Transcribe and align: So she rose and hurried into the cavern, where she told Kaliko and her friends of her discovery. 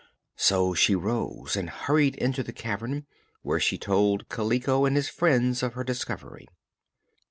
So 0.37 0.73
she 0.73 0.95
rose 0.95 1.55
and 1.55 1.69
hurried 1.69 2.15
into 2.15 2.41
the 2.41 2.51
cavern, 2.51 3.05
where 3.43 3.59
she 3.59 3.77
told 3.77 4.29
Kaliko 4.29 4.85
and 4.87 4.95
her 4.95 5.03
friends 5.03 5.61
of 5.61 5.73
her 5.75 5.83
discovery. 5.83 6.47